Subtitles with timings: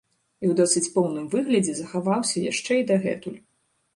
[0.43, 3.37] І ў досыць поўным выглядзе захаваўся яшчэ і дагэтуль.